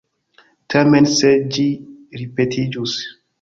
[0.75, 1.67] Tamen se ĝi
[2.23, 2.97] ripetiĝus.